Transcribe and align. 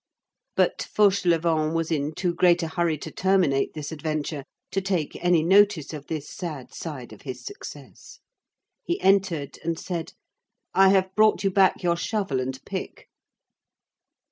But 0.55 0.79
Fauchelevent 0.95 1.75
was 1.75 1.91
in 1.91 2.15
too 2.15 2.33
great 2.33 2.63
a 2.63 2.67
hurry 2.69 2.97
to 2.97 3.11
terminate 3.11 3.75
this 3.75 3.91
adventure 3.91 4.45
to 4.71 4.81
take 4.81 5.15
any 5.23 5.43
notice 5.43 5.93
of 5.93 6.07
this 6.07 6.27
sad 6.27 6.73
side 6.73 7.13
of 7.13 7.21
his 7.21 7.45
success. 7.45 8.17
He 8.83 8.99
entered 8.99 9.59
and 9.63 9.77
said:— 9.77 10.13
"I 10.73 10.89
have 10.89 11.13
brought 11.13 11.43
you 11.43 11.51
back 11.51 11.83
your 11.83 11.97
shovel 11.97 12.39
and 12.39 12.59
pick." 12.65 13.09